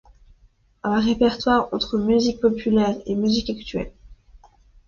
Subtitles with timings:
[0.81, 3.93] Un répertoire entre musique populaire et musiques actuelles.